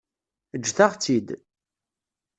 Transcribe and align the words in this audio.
Ǧǧet-aɣ-tt-id. 0.61 1.27